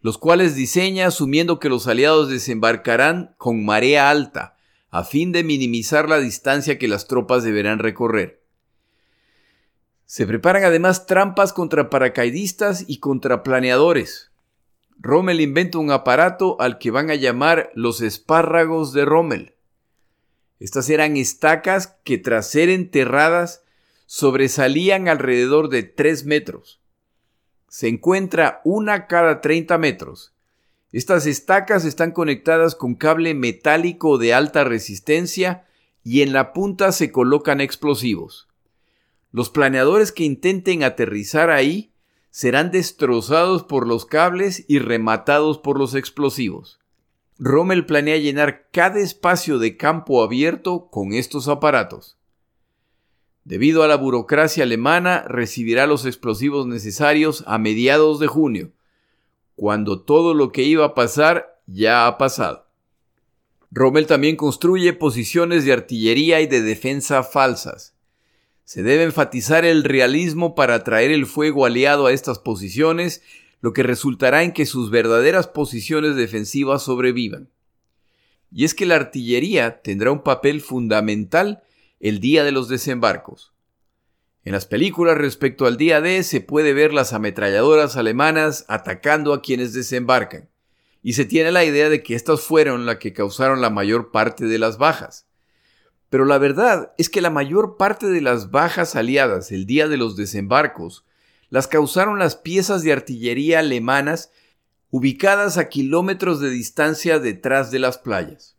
[0.03, 4.57] los cuales diseña asumiendo que los aliados desembarcarán con marea alta,
[4.91, 8.40] a fin de minimizar la distancia que las tropas deberán recorrer.
[10.11, 14.33] Se preparan además trampas contra paracaidistas y contra planeadores.
[14.99, 19.55] Rommel inventa un aparato al que van a llamar los espárragos de Rommel.
[20.59, 23.63] Estas eran estacas que tras ser enterradas
[24.07, 26.81] sobresalían alrededor de 3 metros
[27.69, 30.35] se encuentra una cada 30 metros.
[30.91, 35.69] Estas estacas están conectadas con cable metálico de alta resistencia
[36.03, 38.50] y en la punta se colocan explosivos.
[39.33, 41.93] Los planeadores que intenten aterrizar ahí
[42.31, 46.81] serán destrozados por los cables y rematados por los explosivos.
[47.39, 52.19] Rommel planea llenar cada espacio de campo abierto con estos aparatos.
[53.45, 58.73] Debido a la burocracia alemana, recibirá los explosivos necesarios a mediados de junio,
[59.57, 62.67] cuando todo lo que iba a pasar ya ha pasado.
[63.71, 67.95] Rommel también construye posiciones de artillería y de defensa falsas.
[68.71, 73.21] Se debe enfatizar el realismo para atraer el fuego aliado a estas posiciones,
[73.61, 77.51] lo que resultará en que sus verdaderas posiciones defensivas sobrevivan.
[78.53, 81.65] Y es que la artillería tendrá un papel fundamental
[81.99, 83.53] el día de los desembarcos.
[84.45, 89.43] En las películas respecto al día D se puede ver las ametralladoras alemanas atacando a
[89.43, 90.49] quienes desembarcan,
[91.03, 94.45] y se tiene la idea de que estas fueron las que causaron la mayor parte
[94.45, 95.27] de las bajas.
[96.11, 99.97] Pero la verdad es que la mayor parte de las bajas aliadas el día de
[99.97, 101.05] los desembarcos
[101.49, 104.31] las causaron las piezas de artillería alemanas
[104.91, 108.57] ubicadas a kilómetros de distancia detrás de las playas.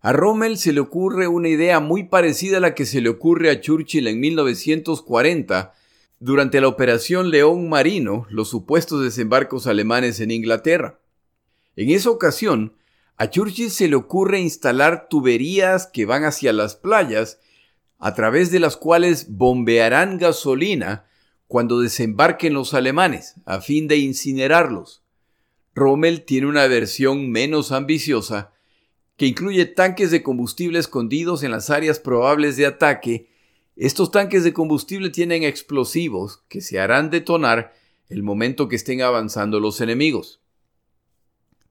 [0.00, 3.50] A Rommel se le ocurre una idea muy parecida a la que se le ocurre
[3.50, 5.74] a Churchill en 1940
[6.20, 10.98] durante la Operación León Marino, los supuestos desembarcos alemanes en Inglaterra.
[11.76, 12.74] En esa ocasión,
[13.16, 17.38] a Churchill se le ocurre instalar tuberías que van hacia las playas,
[17.98, 21.06] a través de las cuales bombearán gasolina
[21.46, 25.02] cuando desembarquen los alemanes, a fin de incinerarlos.
[25.74, 28.52] Rommel tiene una versión menos ambiciosa,
[29.16, 33.28] que incluye tanques de combustible escondidos en las áreas probables de ataque.
[33.76, 37.72] Estos tanques de combustible tienen explosivos que se harán detonar
[38.08, 40.40] el momento que estén avanzando los enemigos.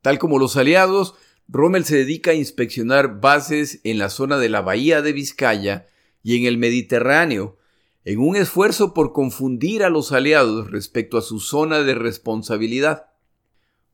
[0.01, 1.15] Tal como los aliados,
[1.53, 5.85] Rommel se dedica a inspeccionar bases en la zona de la bahía de Vizcaya
[6.23, 7.57] y en el Mediterráneo,
[8.05, 13.07] en un esfuerzo por confundir a los aliados respecto a su zona de responsabilidad.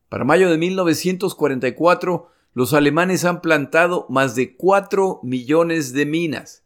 [0.08, 6.62] Para mayo de 1944, los alemanes han plantado más de 4 millones de minas,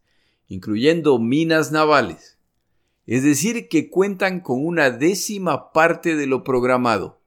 [0.47, 2.37] incluyendo minas navales.
[3.07, 7.22] Es decir, que cuentan con una décima parte de lo programado.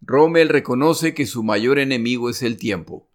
[0.00, 3.08] Rommel reconoce que su mayor enemigo es el tiempo.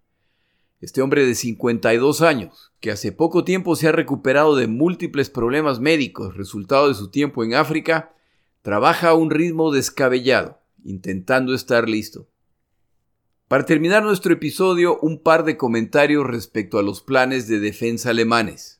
[0.79, 5.79] Este hombre de 52 años, que hace poco tiempo se ha recuperado de múltiples problemas
[5.79, 8.13] médicos resultado de su tiempo en África,
[8.63, 12.27] trabaja a un ritmo descabellado, intentando estar listo.
[13.47, 18.79] Para terminar nuestro episodio, un par de comentarios respecto a los planes de defensa alemanes.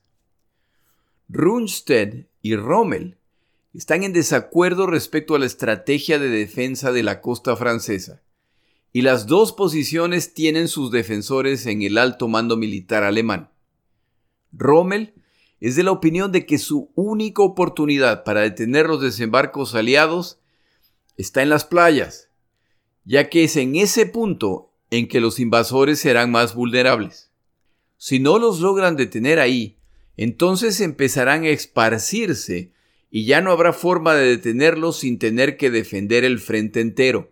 [1.28, 3.18] Rundstedt y Rommel
[3.74, 8.22] están en desacuerdo respecto a la estrategia de defensa de la costa francesa,
[8.92, 13.50] y las dos posiciones tienen sus defensores en el alto mando militar alemán.
[14.52, 15.14] Rommel
[15.60, 20.40] es de la opinión de que su única oportunidad para detener los desembarcos aliados
[21.16, 22.28] está en las playas,
[23.04, 27.30] ya que es en ese punto en que los invasores serán más vulnerables.
[27.96, 29.78] Si no los logran detener ahí,
[30.16, 32.72] entonces empezarán a esparcirse
[33.14, 37.30] y ya no habrá forma de detenerlos sin tener que defender el frente entero.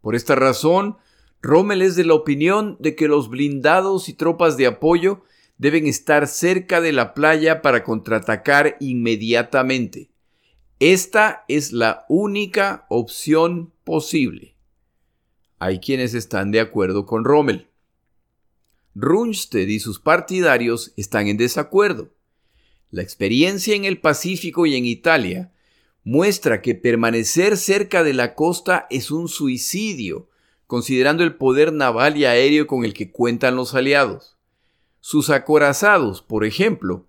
[0.00, 0.96] Por esta razón,
[1.42, 5.22] Rommel es de la opinión de que los blindados y tropas de apoyo
[5.58, 10.08] deben estar cerca de la playa para contraatacar inmediatamente.
[10.78, 14.56] Esta es la única opción posible.
[15.58, 17.68] Hay quienes están de acuerdo con Rommel.
[18.94, 22.08] Rundstedt y sus partidarios están en desacuerdo.
[22.90, 25.52] La experiencia en el Pacífico y en Italia
[26.02, 30.28] muestra que permanecer cerca de la costa es un suicidio,
[30.66, 34.36] considerando el poder naval y aéreo con el que cuentan los aliados.
[35.00, 37.06] Sus acorazados, por ejemplo,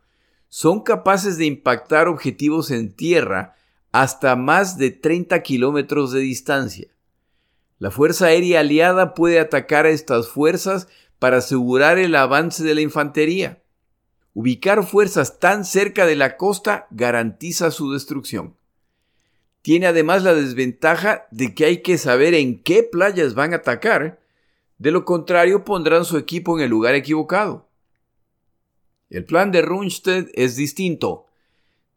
[0.50, 3.56] son capaces de impactar objetivos en tierra
[3.92, 6.90] hasta más de 30 kilómetros de distancia.
[7.80, 12.82] La Fuerza Aérea Aliada puede atacar a estas fuerzas para asegurar el avance de la
[12.82, 13.61] infantería.
[14.34, 18.56] Ubicar fuerzas tan cerca de la costa garantiza su destrucción.
[19.62, 24.20] Tiene además la desventaja de que hay que saber en qué playas van a atacar,
[24.78, 27.68] de lo contrario pondrán su equipo en el lugar equivocado.
[29.10, 31.26] El plan de Rundstedt es distinto.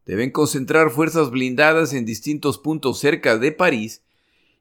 [0.04, 4.02] Deben concentrar fuerzas blindadas en distintos puntos cerca de París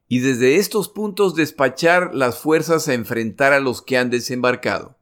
[0.08, 4.96] y desde estos puntos despachar las fuerzas a enfrentar a los que han desembarcado.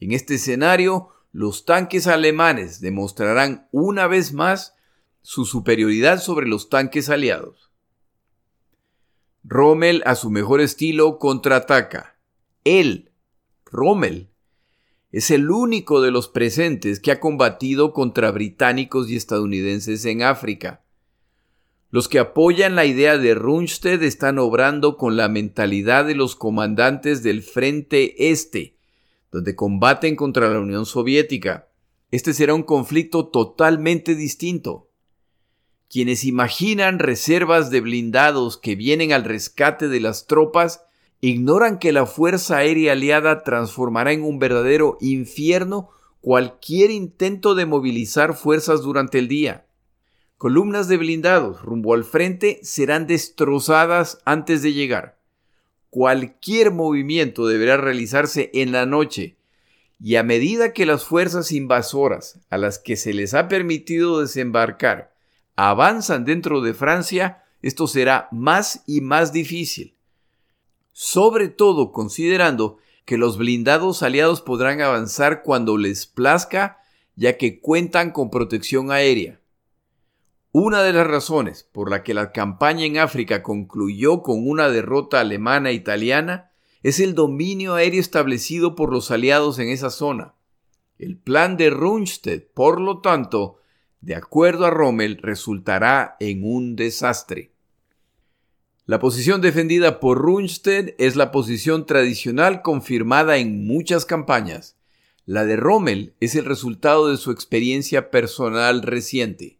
[0.00, 4.74] En este escenario, los tanques alemanes demostrarán una vez más
[5.20, 7.70] su superioridad sobre los tanques aliados.
[9.44, 12.16] Rommel a su mejor estilo contraataca.
[12.64, 13.12] Él,
[13.66, 14.30] Rommel,
[15.12, 20.84] es el único de los presentes que ha combatido contra británicos y estadounidenses en África.
[21.90, 27.22] Los que apoyan la idea de Rundstedt están obrando con la mentalidad de los comandantes
[27.22, 28.75] del Frente Este,
[29.36, 31.68] donde combaten contra la Unión Soviética.
[32.10, 34.88] Este será un conflicto totalmente distinto.
[35.90, 40.84] Quienes imaginan reservas de blindados que vienen al rescate de las tropas
[41.20, 45.90] ignoran que la Fuerza Aérea Aliada transformará en un verdadero infierno
[46.22, 49.66] cualquier intento de movilizar fuerzas durante el día.
[50.38, 55.15] Columnas de blindados rumbo al frente serán destrozadas antes de llegar
[55.90, 59.36] cualquier movimiento deberá realizarse en la noche,
[59.98, 65.14] y a medida que las fuerzas invasoras a las que se les ha permitido desembarcar
[65.56, 69.94] avanzan dentro de Francia, esto será más y más difícil.
[70.98, 76.78] sobre todo considerando que los blindados aliados podrán avanzar cuando les plazca,
[77.16, 79.38] ya que cuentan con protección aérea.
[80.58, 85.20] Una de las razones por la que la campaña en África concluyó con una derrota
[85.20, 86.50] alemana e italiana
[86.82, 90.34] es el dominio aéreo establecido por los aliados en esa zona.
[90.98, 93.58] El plan de Rundstedt, por lo tanto,
[94.00, 97.52] de acuerdo a Rommel, resultará en un desastre.
[98.86, 104.78] La posición defendida por Rundstedt es la posición tradicional confirmada en muchas campañas.
[105.26, 109.55] La de Rommel es el resultado de su experiencia personal reciente.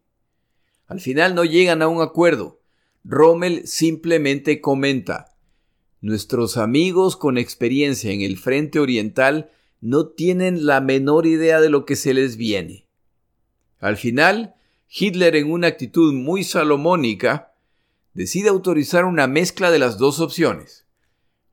[0.87, 2.61] Al final no llegan a un acuerdo.
[3.05, 5.37] Rommel simplemente comenta,
[6.01, 11.85] Nuestros amigos con experiencia en el frente oriental no tienen la menor idea de lo
[11.85, 12.87] que se les viene.
[13.81, 14.55] Al final,
[14.89, 17.55] Hitler en una actitud muy salomónica,
[18.15, 20.87] decide autorizar una mezcla de las dos opciones,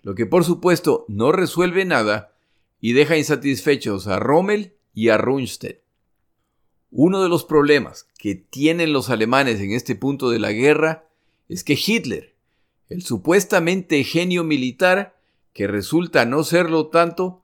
[0.01, 2.35] lo que por supuesto no resuelve nada
[2.79, 5.82] y deja insatisfechos a Rommel y a Rundstedt.
[6.95, 11.07] Uno de los problemas que tienen los alemanes en este punto de la guerra
[11.49, 12.35] es que Hitler,
[12.87, 15.17] el supuestamente genio militar,
[15.53, 17.41] que resulta no serlo tanto,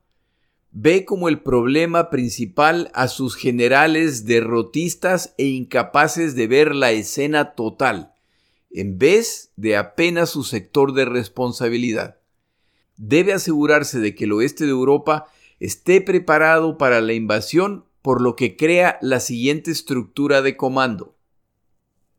[0.71, 7.55] ve como el problema principal a sus generales derrotistas e incapaces de ver la escena
[7.55, 8.13] total,
[8.69, 12.19] en vez de apenas su sector de responsabilidad.
[12.97, 15.25] Debe asegurarse de que el oeste de Europa
[15.59, 21.15] esté preparado para la invasión por lo que crea la siguiente estructura de comando.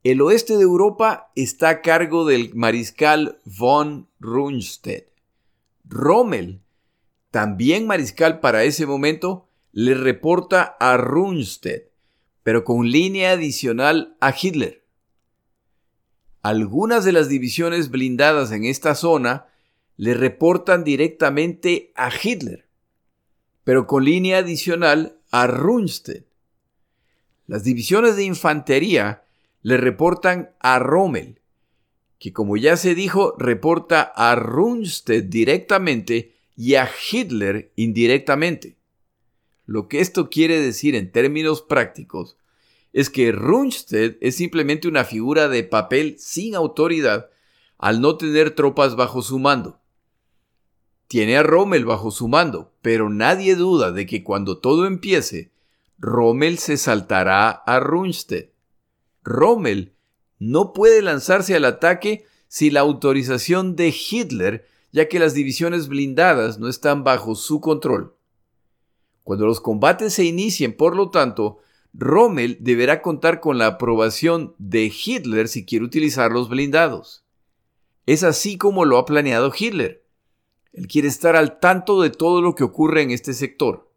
[0.02, 5.08] El oeste de Europa está a cargo del mariscal von Rundstedt.
[5.84, 6.60] Rommel,
[7.30, 11.90] también mariscal para ese momento, le reporta a Rundstedt,
[12.42, 14.84] pero con línea adicional a Hitler.
[16.42, 19.46] Algunas de las divisiones blindadas en esta zona
[19.96, 22.66] le reportan directamente a Hitler,
[23.64, 26.26] pero con línea adicional a Rundstedt.
[27.46, 29.24] Las divisiones de infantería
[29.62, 31.40] le reportan a Rommel,
[32.18, 38.76] que como ya se dijo, reporta a Rundstedt directamente y a Hitler indirectamente.
[39.66, 42.36] Lo que esto quiere decir en términos prácticos
[42.92, 47.30] es que Rundstedt es simplemente una figura de papel sin autoridad
[47.78, 49.79] al no tener tropas bajo su mando.
[51.10, 55.50] Tiene a Rommel bajo su mando, pero nadie duda de que cuando todo empiece,
[55.98, 58.52] Rommel se saltará a Rundstedt.
[59.24, 59.92] Rommel
[60.38, 66.60] no puede lanzarse al ataque sin la autorización de Hitler, ya que las divisiones blindadas
[66.60, 68.14] no están bajo su control.
[69.24, 71.58] Cuando los combates se inicien, por lo tanto,
[71.92, 77.24] Rommel deberá contar con la aprobación de Hitler si quiere utilizar los blindados.
[78.06, 80.04] Es así como lo ha planeado Hitler.
[80.72, 83.90] Él quiere estar al tanto de todo lo que ocurre en este sector.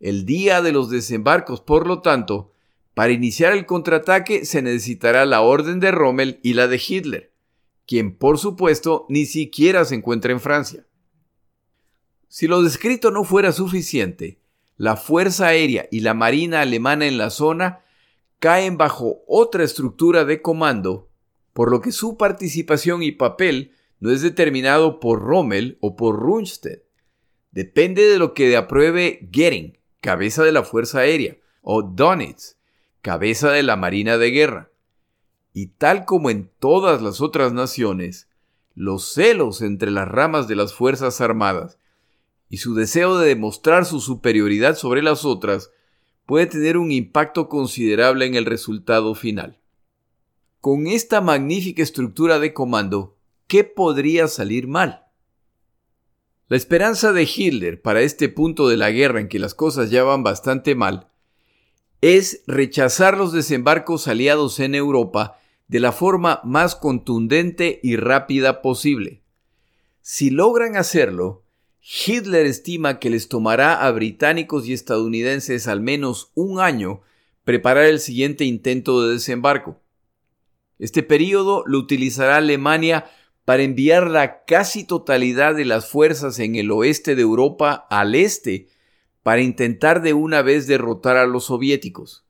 [0.00, 2.52] El día de los desembarcos, por lo tanto,
[2.94, 7.32] para iniciar el contraataque se necesitará la orden de Rommel y la de Hitler,
[7.86, 10.86] quien por supuesto ni siquiera se encuentra en Francia.
[12.28, 14.40] Si lo descrito no fuera suficiente,
[14.76, 17.84] la Fuerza Aérea y la Marina Alemana en la zona
[18.38, 21.08] caen bajo otra estructura de comando,
[21.52, 23.72] por lo que su participación y papel
[24.04, 26.82] no es determinado por Rommel o por Rundstedt.
[27.52, 32.58] Depende de lo que apruebe Goering, cabeza de la Fuerza Aérea, o Donitz,
[33.00, 34.70] cabeza de la Marina de Guerra.
[35.54, 38.28] Y tal como en todas las otras naciones,
[38.74, 41.78] los celos entre las ramas de las Fuerzas Armadas
[42.50, 45.70] y su deseo de demostrar su superioridad sobre las otras
[46.26, 49.62] puede tener un impacto considerable en el resultado final.
[50.60, 53.13] Con esta magnífica estructura de comando,
[53.46, 55.06] ¿qué podría salir mal?
[56.48, 60.04] La esperanza de Hitler para este punto de la guerra en que las cosas ya
[60.04, 61.08] van bastante mal
[62.00, 69.22] es rechazar los desembarcos aliados en Europa de la forma más contundente y rápida posible.
[70.02, 71.44] Si logran hacerlo,
[71.80, 77.00] Hitler estima que les tomará a británicos y estadounidenses al menos un año
[77.44, 79.80] preparar el siguiente intento de desembarco.
[80.78, 83.06] Este periodo lo utilizará Alemania
[83.44, 88.68] para enviar la casi totalidad de las fuerzas en el oeste de Europa al este
[89.22, 92.24] para intentar de una vez derrotar a los soviéticos.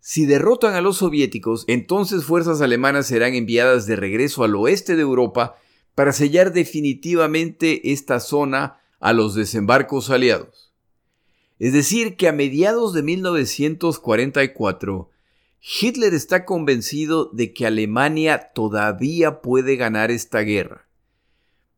[0.00, 5.02] Si derrotan a los soviéticos, entonces fuerzas alemanas serán enviadas de regreso al oeste de
[5.02, 5.56] Europa
[5.94, 10.72] para sellar definitivamente esta zona a los desembarcos aliados.
[11.58, 15.10] Es decir, que a mediados de 1944,
[15.64, 20.88] Hitler está convencido de que Alemania todavía puede ganar esta guerra.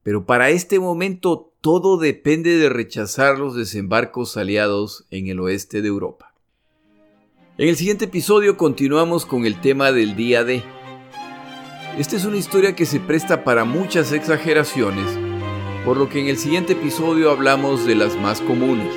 [0.03, 5.89] Pero para este momento todo depende de rechazar los desembarcos aliados en el oeste de
[5.89, 6.35] Europa.
[7.59, 10.65] En el siguiente episodio continuamos con el tema del día D.
[11.99, 15.07] Esta es una historia que se presta para muchas exageraciones,
[15.85, 18.93] por lo que en el siguiente episodio hablamos de las más comunes.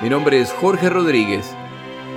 [0.00, 1.46] Mi nombre es Jorge Rodríguez.